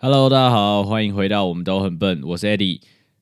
[0.00, 2.80] Hello，大家好，欢迎回到我们都很笨，我是 Eddie。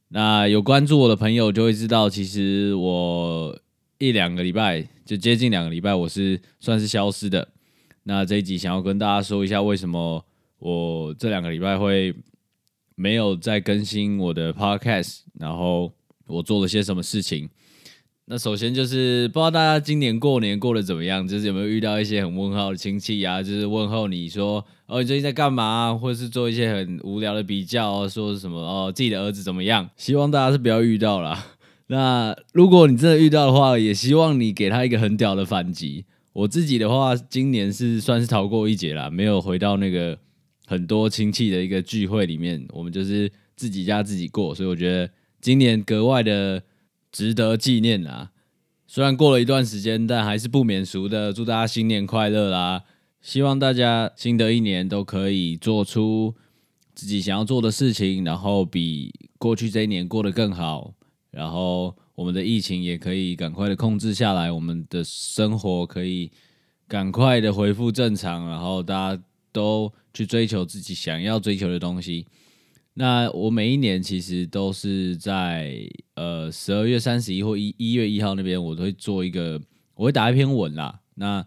[0.09, 3.61] 那有关注我的朋友就会知道，其实我
[3.99, 7.47] 一两个礼拜就接近两个礼拜，我是算是消失的。
[8.05, 10.25] 那这一集想要跟大家说一下，为什么
[10.59, 12.15] 我这两个礼拜会
[12.95, 15.93] 没有再更新我的 Podcast，然后
[16.27, 17.51] 我做了些什么事情。
[18.29, 29.89] 那首先就是不知道大家今年过年过得怎么样，就是有没有遇到一些很问号的亲戚啊，就是问候你说哦你最近在干嘛，或者是做一些很无聊的比较，说什么哦自己的儿子怎么样？
[29.97, 31.47] 希望大家是不要遇到啦。
[31.87, 36.05] 那如果你真的遇到的话，也希望你给他一个很屌的反击。
[36.33, 40.19] 我自己的话，今年是算是逃过一劫啦，没有回到那个
[40.67, 45.09] 很多亲戚的一个聚会里面，我们就是自己家自己过，所以我觉得
[45.41, 46.61] 今年格外的。
[47.17, 48.31] 值得纪念啊！
[48.87, 51.33] 虽然过了一段时间，但还是不免俗的。
[51.33, 52.85] 祝大家新年快乐啦！
[53.23, 56.35] 希望大家新的一年都可以做出
[56.95, 60.93] 自己想要做的事情，然后比过去这一年过得更好。
[61.31, 66.31] 然后我们的疫情也可以赶快的控制下来，我们的生活可以
[66.87, 72.27] 赶快的恢复正常，然后大家都去追求自己想要追求的东西。
[72.99, 79.61] 那我每一年其实都是在呃十二月三十一或一一月一号那边，我都会做一个，
[79.95, 80.99] 我会打一篇文啦。
[81.17, 81.47] 那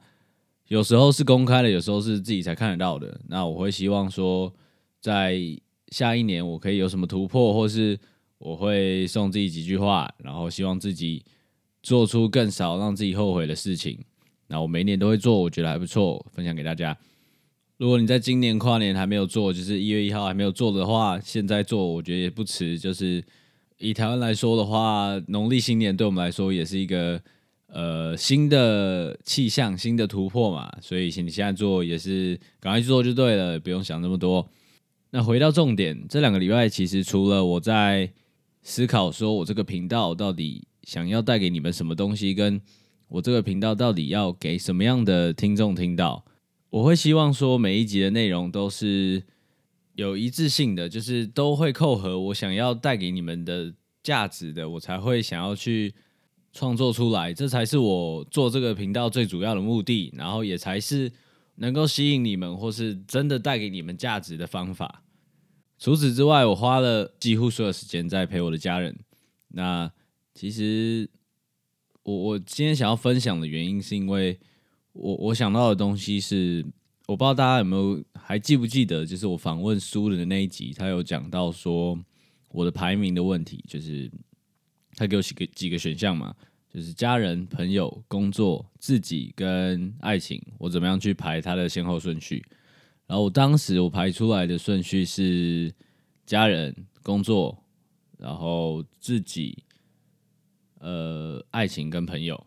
[0.67, 3.19] 有时候是公开的，有时候是自己才看得到的。
[3.27, 4.53] 那我会希望说，
[5.01, 5.39] 在
[5.87, 7.99] 下一年我可以有什么突破，或是
[8.37, 11.25] 我会送自己几句话，然后希望自己
[11.81, 13.97] 做出更少让自己后悔的事情。
[14.49, 16.95] 那我每一年都会做，我觉得还不错，分享给大家。
[17.79, 22.77] 如果你在今年跨年还没有做，就是一月一号还没有做的话，现在做我觉得也不迟。
[22.77, 23.23] 就是
[23.77, 27.21] 以台湾来说的话，农历新年对我们来说也是一个
[27.67, 34.45] 呃新的气象、新的突破嘛，所以你现在做也是赶快去做就对了，不用想那么多。
[35.11, 38.11] 那回到重点，这两个礼拜其实除了我在
[38.61, 42.59] 思考说我这个频道到底想要带给你们什么东西，跟
[43.07, 46.25] 我这个频道到底要给什么样的听众听到。
[46.69, 49.23] 我会希望说每一集的内容都是
[49.95, 55.91] 有一致性的，就是都会扣合我想要带给你们的价值的，我才会想要去
[56.53, 61.11] 创作出来，这才是我做这个频道最主要的目的，然后也才是
[61.55, 65.03] 能够吸引你们或是真的带给你们价值的方法。
[65.79, 68.95] 除此之外，我花了几乎所有时间在陪我的家人。
[69.47, 69.91] 那
[70.35, 71.09] 其实
[72.03, 74.39] 我我今天想要分享的原因是因为。
[74.99, 76.65] 我我想到的东西是，
[77.07, 81.97] 我不知道大家有没有还记不记得，就是我访问苏人的那一集，他有讲到说
[82.49, 84.11] 我的排名的问题，就是
[84.95, 86.35] 他给我几个几个选项嘛，
[86.73, 92.45] 就是家人、朋友、工作、自己跟爱情，我怎么样去排它的先后顺序？
[93.07, 95.73] 然后我当时我排出来的顺序是
[96.25, 97.63] 家人、工作，
[98.17, 99.63] 然后自己，
[100.79, 102.45] 呃，爱情跟朋友，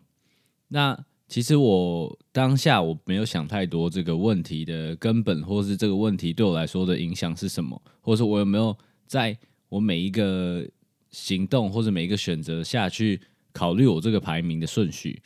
[0.67, 1.03] 那。
[1.33, 8.77] 其实我当下我没有想太多这个问题的根本，或是这个问题对我来说的影响是什么，或者我有没有
[9.07, 9.35] 在
[9.67, 10.63] 我每一个
[11.09, 13.19] 行动或者每一个选择下去
[13.51, 15.23] 考虑我这个排名的顺序。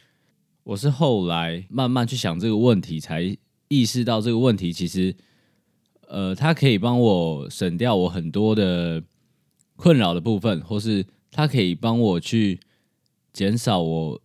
[0.63, 5.13] 我是后来慢慢去想这个问题，才意识到这个问题其实，
[6.07, 9.03] 呃，它可以帮我省掉我很多的
[9.75, 12.62] 困扰的部分，或是它可以帮我去
[13.34, 14.22] 减少我。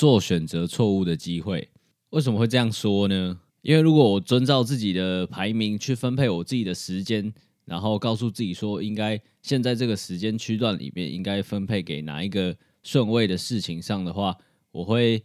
[0.00, 1.68] 做选择错误的机会，
[2.08, 3.38] 为什么会这样说呢？
[3.60, 7.30] 因为如果我遵照自己的排名去分配我自己的时间，
[7.66, 14.34] 然后告诉自己说，应该现在这个时间区段里面应该分配给哪一个顺位的事情上的话，
[14.72, 15.22] 我会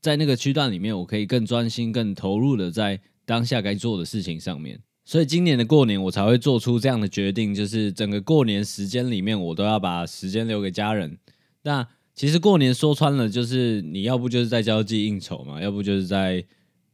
[0.00, 4.80] 在那个区段里面，我可以更专心、更投入的在当下该做的事情上面。
[5.04, 11.16] 所以今年的过年，我才会做出这样的决定，就是整个过年时间里面，我都要把时间留给家人。
[11.62, 11.86] 那
[12.16, 16.42] 其实过年说穿了，就是你要不就是在交际应酬嘛，要不就是在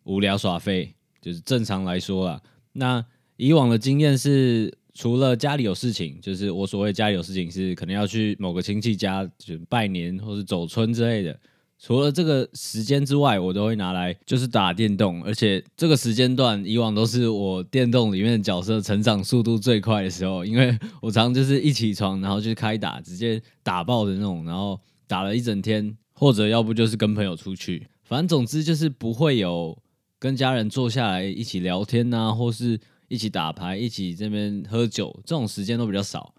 [0.03, 2.43] 无聊耍废，就是正常来说啦。
[2.73, 3.05] 那
[3.37, 11.39] 以往的经验是，除了家里有事情，就是我所谓家里有事情是可能要去某个亲戚家就是拜年或者走村之类的。
[11.79, 24.81] 除了这个时间之外，我都会拿来就是打电动，而且这个时间段以往都是我电动里面的角色成长速度最快的时候，因为我常就是一起床然后就开打，直接打爆的那种，然后。
[25.13, 29.77] 打了一整天，或者要不就是跟朋友出去，反正总之就是不会有
[30.19, 36.35] 跟家人坐下来一起聊天呐，或是一起打牌、一起这边喝酒，这种时间都比较少。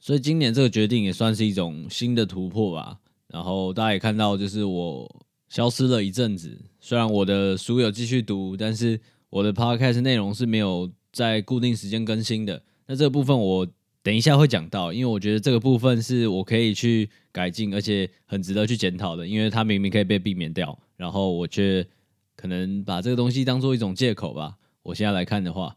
[0.00, 2.98] 所以今年这个决定也算是一种新的突破吧。
[3.28, 6.60] 然后大家也看到，就是我消失了一阵子。
[6.80, 9.00] 虽然我的书有继续读，但是
[9.30, 12.60] 我的 podcast 内容是没有在固定时间更新的。
[12.88, 13.64] 那这个部分我
[14.02, 21.86] 等一下会讲到，因为我觉得这个部分是我可以去改进，而且很值得去检讨的，因为它明明可以被避免掉，然后我却
[22.36, 24.56] 可能把这个东西当做一种借口吧。
[24.84, 25.76] 我现在来看的话，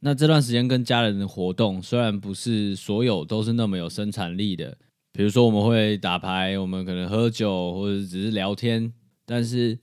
[0.00, 4.78] 那这段时间跟家人的活动，虽然不是所有都是那么有生产力的。
[5.10, 8.92] 比如说，我们会打牌，我们可能喝酒，或者只是聊天。
[9.26, 9.76] 但是，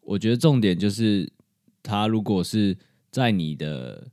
[0.00, 1.28] 我觉得重点就是，
[1.82, 2.76] 他如果是
[3.10, 4.06] 在你的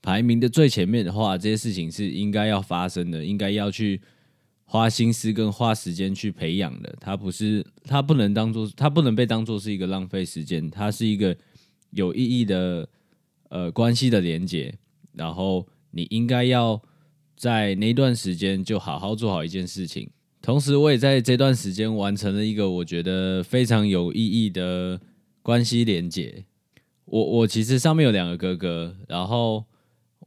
[0.00, 4.00] 排名的最前面的话，这些事情是应该要发生的，应该要去
[4.64, 6.94] 花心思跟花时间去培养的。
[7.00, 11.36] 它不是，它不能当做，它不能被当做是一个浪费时间，它是一个
[11.90, 12.88] 有意义的
[13.48, 14.74] 呃关系的连接。
[15.12, 16.80] 然后，你应该要
[17.36, 20.08] 在那段时间就好好做好一件事情。
[20.40, 25.00] 同时，我也在这段时间完成了一个我觉得非常有意义的
[25.42, 26.44] 关系连接。
[27.06, 29.64] 我我其实上面有两个哥哥，然后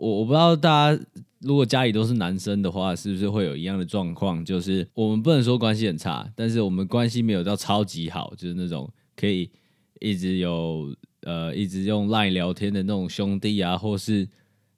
[0.02, 1.04] 我我不知道大家
[1.42, 4.44] 如果家里都是男生的话，是不是会有一样的状况？
[4.44, 9.48] 就是我们不能说关系很差，但是我们关系没有到超级好，就是那种可以
[10.00, 14.28] 一直有呃一直用 LINE 聊天的那种兄弟啊，或是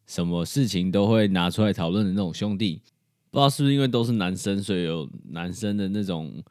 [0.05, 2.81] 什么事情都会拿出来讨论的那种兄弟。
[3.31, 6.43] 不知道是不是因为都是男生，所以有男生的那种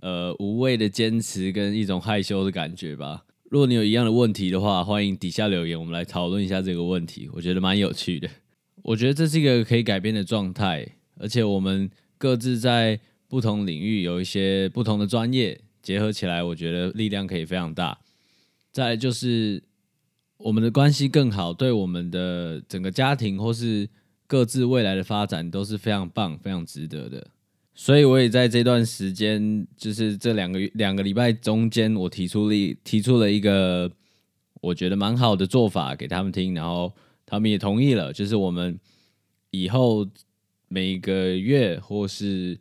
[0.00, 3.25] 呃无谓的坚持跟一种害羞的感觉吧。
[3.50, 7.28] 如果你有一样的问题的话，欢迎底下留言，我们来讨论一下这个问题。
[7.32, 8.28] 我觉得蛮有趣的。
[8.82, 10.86] 我觉得这是一个可以改变的状态，
[11.18, 12.98] 而且我们各自在
[13.28, 17.98] 不同领域有一些不同的专业结合起来，我觉得力量可以非常大。
[18.72, 19.62] 再就是
[20.38, 23.88] 我们的关系更好，对我们的整个家庭或是。
[24.28, 27.24] 各自未来的发展都是非常棒、非常值得的，
[27.78, 33.88] 所以我也在这段时间，就是这两个月、两个礼拜中间，我提出了提出了一个
[34.62, 36.90] 我觉得蛮好的做法给他们听，然后
[37.26, 38.80] 他们也同意了，就是我们
[39.50, 40.08] 以后
[40.68, 42.58] 每个月或是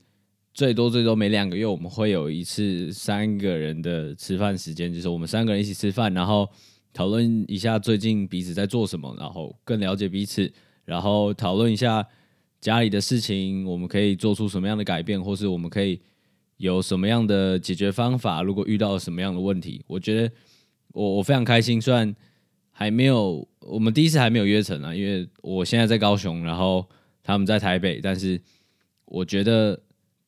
[0.53, 6.45] 最多最多每两个月，我们会有一次三个人的吃饭时间，就是我们三个人一起吃饭，然后
[6.93, 10.51] 讨论一下最近彼此在做什么，然后更了解彼此。
[10.83, 12.05] 然后讨论一下
[12.65, 16.01] 家里的事情，我们可以做出什么样的改变，或是我们可以
[16.57, 18.41] 有什么样的解决方法。
[18.41, 20.31] 如果遇到什么样的问题，我觉得
[20.91, 21.79] 我我非常开心。
[21.79, 22.15] 虽然
[22.71, 26.83] 还没有我们第一次还没有约成啊，因为我现在在高雄，然后
[27.21, 28.41] 他们在台北，但是
[29.05, 29.79] 我觉得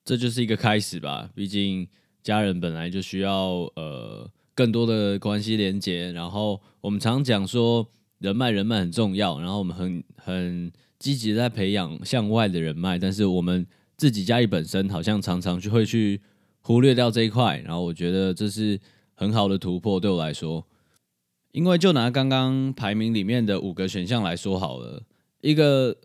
[0.06, 1.28] 这就是一个开始吧。
[1.34, 1.88] 毕竟
[2.22, 7.90] 家人本来就需要呃更多的关系连接，然后我们常讲说。
[8.20, 9.40] 人脉，人脉很重要。
[9.40, 13.66] 然后我们很很积极在培养向外的人脉，但是我们
[13.96, 16.20] 自己家里本身好像常常就会去
[16.62, 17.60] 忽略掉这一块。
[17.66, 18.80] 然后我觉得这是
[19.14, 20.66] 很好的突破，对我来说。
[21.52, 25.04] 因为就拿刚刚排名里面的五个选项来说好了，
[25.42, 25.96] 一个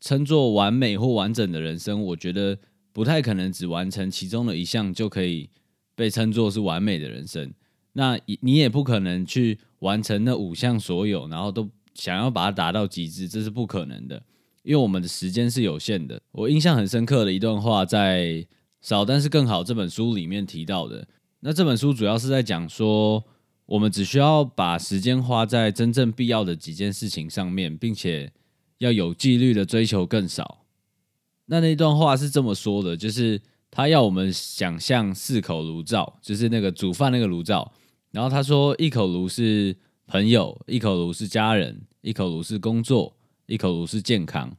[0.00, 2.58] 称作完美或完整的人生，我觉得
[2.92, 5.50] 不太可能只完成其中的一项就可以
[5.94, 7.52] 被称作是完美的人生。
[7.92, 9.58] 那你也不可能去。
[9.80, 14.22] 完成那五项所有，然后都想要把它达到极致，这是不可能的，
[14.62, 16.20] 因为我们的时间是有限的。
[16.32, 18.24] 我印象很深刻的一段话，在
[18.80, 21.06] 《少但是更好》这本书里面提到的。
[21.40, 23.22] 那这本书主要是在讲说，
[23.66, 28.32] 我们只需要把时间花在真正必要的几件事情上面，并且
[28.78, 30.64] 要有纪律的追求更少。
[31.46, 37.72] 那那段话是这么说的，就是他要我们想象四口炉灶，就是那个煮饭那个炉灶。
[38.10, 43.14] 然后他说：“一口炉是朋友，一口炉是家人，一口炉是工作，
[43.46, 44.56] 一口炉是健康。”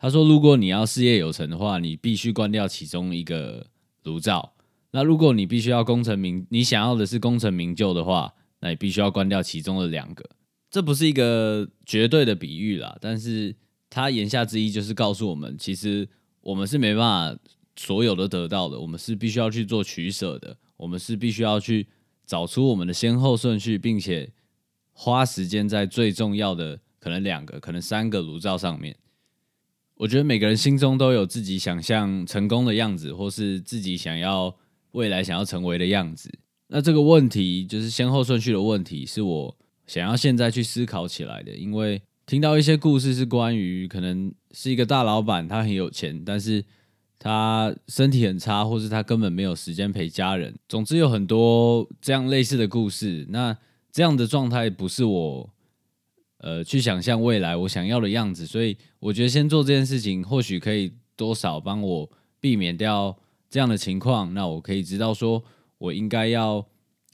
[0.00, 3.66] 他说：“如果你要事业有成的话，你必须关掉其中一个
[4.04, 4.54] 炉灶。
[4.90, 10.28] 那如果你必须要功成名，你想要的是功成名就的话，那你必须要关掉其中的两个。
[10.70, 13.54] 这不是一个绝对的比喻啦，但是
[13.90, 16.08] 他言下之意就是告诉我们，其实
[16.40, 17.40] 我们是没办法
[17.76, 21.86] 所有的得到的，我们是必须要去做取舍的，我们是必须要去。”
[22.26, 24.30] 找出我们的先后顺序，并且
[24.92, 28.96] 花时间在最重要的可能两个、可能三个炉灶上面。
[29.96, 34.56] 我觉得每个人心中都有自己想象成功的样子，或是自己想要
[34.92, 36.30] 未来想要成为的样子。
[36.68, 41.54] 那这个问题就是先后顺序的问题，是我想要现在去思考起来的。
[41.54, 46.64] 因为听到一些故事是关于可能是一个大老板，他很有钱，但是。
[47.24, 50.52] 他身体很差，或是他根本没有时间陪家人。
[50.68, 53.24] 总之有很多这样类似的故事。
[53.30, 53.56] 那
[53.92, 55.48] 这样的状态不是我
[56.38, 62.10] 呃去想象未来我想要的样子，所以我觉得先做这件事情，或许可以多少帮我
[62.40, 63.16] 避免掉
[63.48, 64.34] 这样的情况。
[64.34, 65.40] 那我可以知道说
[65.78, 66.66] 我应该要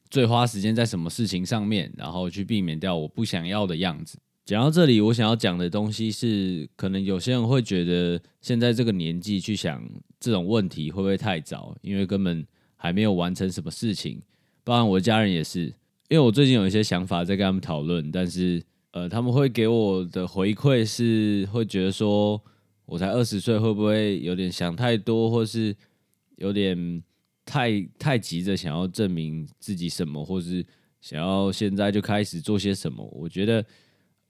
[0.09, 4.19] 最花时间在什么事情上面，然后去避免掉我不想要的样子。
[4.49, 9.87] 讲到这里，我想要讲的东西是，可能有些人会觉得现在这个年纪去想
[10.19, 11.77] 这种问题会不会太早？
[11.83, 12.43] 因为根本
[12.75, 14.23] 还没有完成什么事情。
[14.65, 15.67] 包含我的家人也是，
[16.09, 18.63] 因为我最近有一些想法在跟他们讨论，但是
[18.93, 22.43] 呃，他们会给我的回馈是会觉得说，
[22.87, 25.77] 我才二十岁，会不会有点想太多，或是
[26.37, 27.03] 有点
[27.45, 30.65] 太太急着想要证明自己什么，或是
[31.03, 33.05] 想要现在就开始做些什么？
[33.13, 33.63] 我觉得。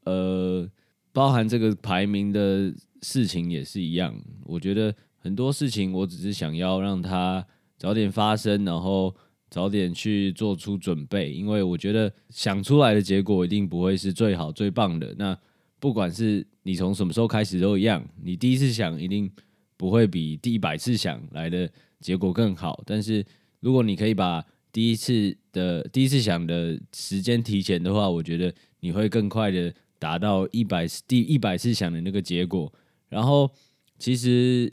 [0.08, 0.66] 呃，
[1.12, 2.72] 包含这个排名的
[3.02, 4.18] 事情也是一样。
[4.44, 7.46] 我觉得很多事情，我只是想要让它
[7.76, 9.14] 早点发生，然后
[9.50, 11.30] 早点去做出准备。
[11.30, 15.14] 因为我觉得想出来的结果一定不会是最好、最棒的。
[15.18, 15.38] 那
[15.78, 19.30] 不管是你从什么时候开始都一样，你第一次想一定
[19.76, 22.82] 不会比第一百次想来的结果更好。
[22.86, 23.22] 但是
[23.60, 29.74] 如果你可以把第一次的第一次想的时间提前的话，我觉得你会更快的。
[29.98, 32.72] 达到一百第一百次想的那个结果，
[33.08, 33.50] 然后
[33.98, 34.72] 其实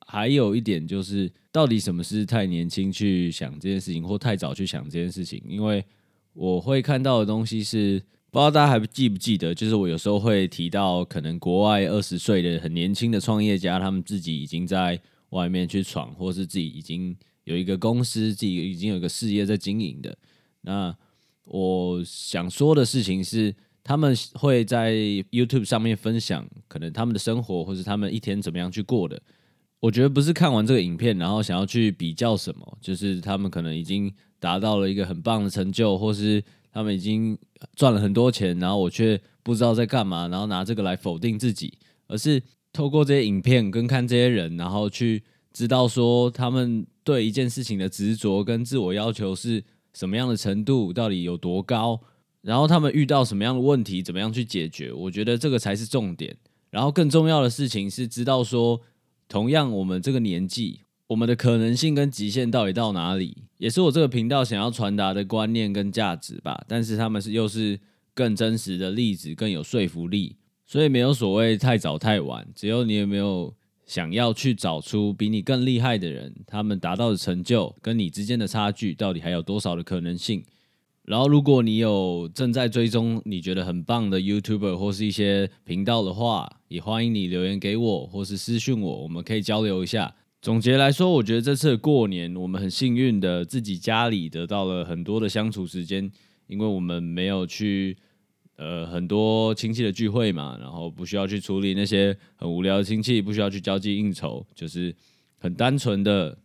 [0.00, 5.40] 还有一点就是，到底什么是太年轻去想这件事情，或太早去想这件事情？
[5.48, 5.84] 因为
[6.32, 20.18] 我会看到的东西是，不知道大家还记不记得，就是我有时候会提到，可能国外二十岁的很年轻的创业家，他们自己已经在外面去闯，或是自己已经有一个公司，自己已经有一个事业在经营的。
[20.62, 20.96] 那
[21.44, 23.54] 我想说的事情是。
[23.86, 24.92] 他们会在
[25.30, 29.22] YouTube 上面分享可能他们的生活，或是他们一天怎么样去过的。
[29.78, 37.38] 我觉得不是看完这个影片，然后想要去比较什么，就是他们可能已经达到了一个很棒的成就，或是他们已经
[37.76, 41.78] 赚了很多钱，然后我却不知道在干嘛，然后拿这个来否定自己，
[42.08, 49.62] 而是透过这些影片跟看这些人，然后去知道说他们对一件事情的执着跟自我要求是
[49.94, 52.00] 什么样的程度，到底有多高。
[52.46, 54.92] 然后他们遇到什么样的问题，怎么样去解决？
[54.92, 56.36] 我觉得这个才是重点。
[56.70, 58.80] 然后更重要的事情是知道说，
[59.28, 66.64] 同样我们这个年纪，我们的可能性跟极限到底到哪里，也是我这个频道想要传达的观念跟价值吧。
[66.68, 67.80] 但是他们是又是
[68.14, 70.36] 更真实的例子，更有说服力。
[70.64, 73.52] 所以没有所谓太早太晚，只有你有没有
[73.86, 80.44] 想要去找出比你更厉害的人，他们达到的成就跟你之间的差距到底还有多少的可能性。
[81.06, 90.12] 然后，如果你有正在追踪你觉得很棒的 YouTuber 或是一些频道的话，也欢迎你留言给我，或是私讯我，我们可以交流一下。
[90.42, 96.10] 总结来说，我觉得这次过年我们很幸运的自己家里得到了很多的相处时间，
[96.48, 97.96] 因为我们没有去
[98.56, 104.92] 呃很多亲戚的聚会嘛，然后不需要去处理那些很无聊的亲戚，不需要去交际应酬，就是
[105.38, 106.36] 很单纯的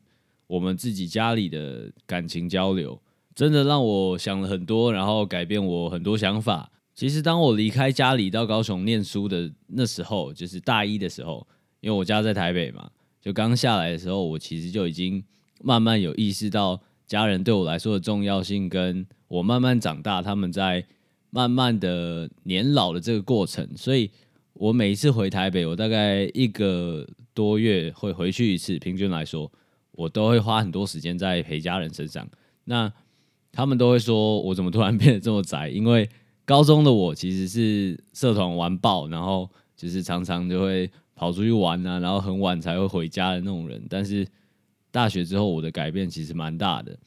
[0.45, 3.01] 我们自己家里的感情交流。
[3.33, 6.69] 真的让我想了很多，然后改变我很多想法。
[6.93, 11.47] 其实，当我离开家里到高雄念书的那时候，就是大一的时候，
[11.79, 15.23] 因为我家在台北嘛，就刚下来的时候，我其实就已经
[15.63, 20.85] 慢慢有意识到家人对我来说的重要性，跟我慢慢长大，他们在
[21.29, 23.67] 慢慢的年老的这个过程。
[23.75, 24.11] 所以，
[24.53, 29.49] 我每一次回台北，我大概一个多月会回去一次，平均来说，
[29.93, 32.27] 我都会花很多时间在陪家人身上。
[32.65, 32.91] 那
[33.51, 35.69] 他们都会说我怎么突然变得这么宅？
[35.69, 36.09] 因为
[36.45, 43.81] 高中的我其实是社团玩爆，然后就是常常就会跑出去玩啊，然后很晚才会回家的那种人。
[43.89, 44.27] 但是
[44.89, 46.97] 大学之后，我的改变其实蛮大的。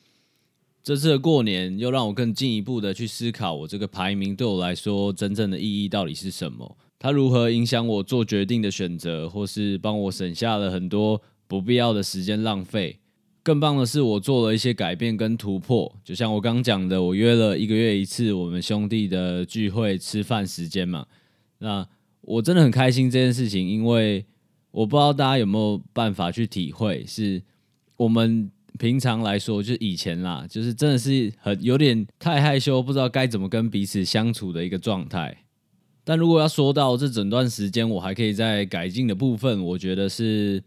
[0.82, 6.76] 这次的过年又让我更进一步的去思考，我这个排名对我来说真正的意义到底是什么？
[6.98, 12.98] 它如何影响我做决定的选择，或是帮我省下了很多不必要的时间浪费？
[13.44, 15.94] 更棒的是，我做了一些改变跟突破。
[16.02, 21.04] 就像我刚讲的，我约了一个月一次我们兄弟的聚会吃饭时间嘛。
[21.58, 21.86] 那
[22.22, 24.24] 我真的很开心这件事情，因为
[24.70, 27.42] 我不知道大家有没有办法去体会，是
[27.98, 35.36] 我们平常来说，就以前啦，就是真的是很有点太害羞，不知道该怎么跟彼此相处的一个状态。
[36.02, 40.64] 但如果要说到这整段时间，我还可以在改进的部分，我觉得是。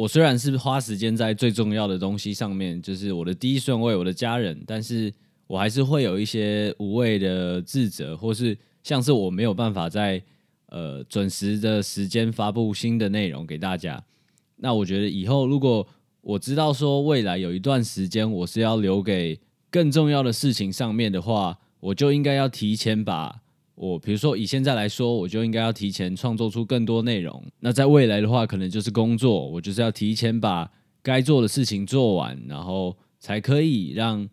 [0.00, 5.12] 我虽然是花时间在最重要的东西上面，就是我的第一顺位，我的家人，但是
[5.46, 10.22] 我还是会有一些无谓的自责，或是像是我没有办法在
[10.68, 14.02] 呃准时的时间发布新的内容给大家。
[14.56, 15.86] 那我觉得以后如果
[16.22, 19.38] 我知道说未来有一段时间我是要留给
[19.70, 23.42] 更重要的事情上面的话，我就应该要提前把。
[23.80, 27.42] 我比如说以现在来说，我就应该要提前创作出更多内容。
[27.60, 30.70] 那在未来的话，可能就是工作，我就是要提前把
[31.02, 34.28] 该做的事情做完，然后才可以让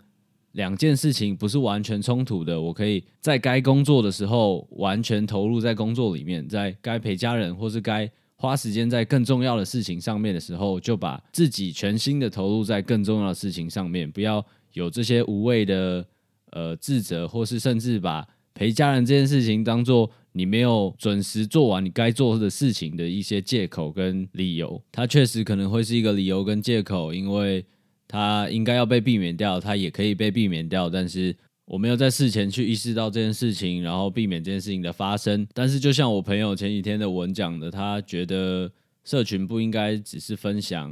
[0.51, 16.05] 两件事情不是完全冲突的，我可以在该工作的时候完全投入在工作里面，在该陪家人或是该花时间在更重要的事情上面的时候，就把自己全心的投入在更重要的事情上面，不要有这些无谓的
[16.51, 18.27] 呃自责，或是甚至把
[18.57, 24.81] 陪家人这件事情当做你没有准时做完你该做的事情的一些借口跟理由。
[24.91, 27.63] 它确实可能会是一个理由跟借口，因为
[28.07, 31.35] 它应该要被避免掉，它也可以被避免掉，但是。
[31.67, 35.45] 我没有在事前去意识到这件事情，然后避免这件事情的发生。
[35.53, 38.71] 但是，就像我朋友前几天的文讲的，他觉得
[39.03, 40.89] 社群不应该只是分享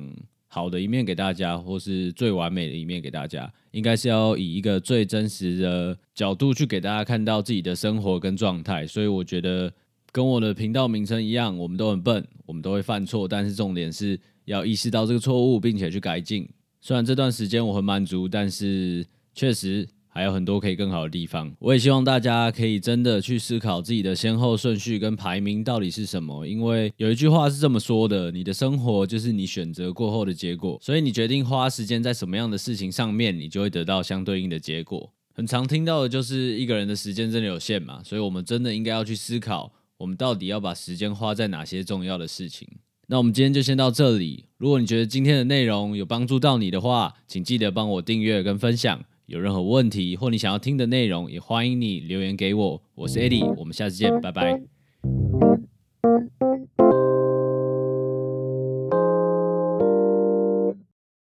[0.55, 8.87] 好的一面给大家，或是最完美的一面给大家，应该是要以一个最真实的角度去给大家看到自己的生活跟状态。
[8.87, 9.69] 所以，我觉得
[10.13, 16.47] 跟我的频道名称一样，我们都很笨，我们都会犯错，但是重点是要意识到这个错误，并且去改进。
[16.79, 19.85] 虽然这段时间我很满足，但是确实。
[20.15, 26.47] 还有很多可以更好的地方，我也希望大家可以真的去思考自己的先后顺序跟排名到底是什么。
[26.47, 35.11] 因为有一句话是这么说的：你的生活就是你选择过后的结果，所以你决定花时间在什么样的事情上面，你就会得到相对应的结果。
[35.33, 42.65] 很常听到的就是一个人的时间真的有限嘛，所以我们真的应该要去思考，我们到底要把时间花在哪些重要的事情。
[43.07, 44.45] 那我们今天就先到这里。
[44.57, 49.03] 如果你觉得今天的内容有帮助到你的话，请记得帮我订阅跟分享。
[49.27, 52.81] 有任何问题或你想要听的内容，也欢迎你留言给我。
[52.93, 54.61] 我是 Eddie，我们下次见，拜拜。